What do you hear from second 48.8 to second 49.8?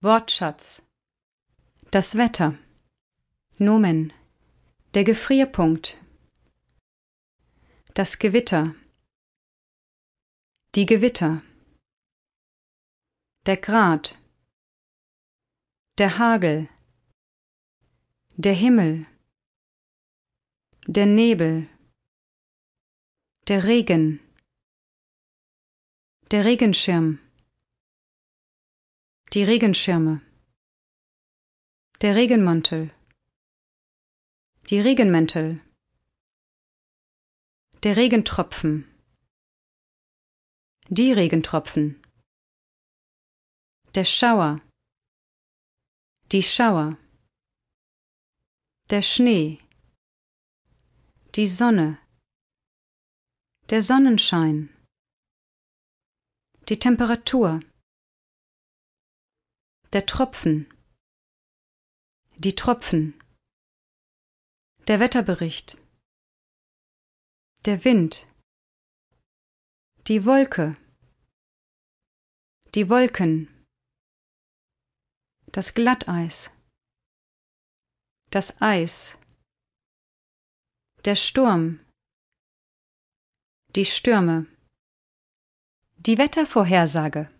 der Schnee,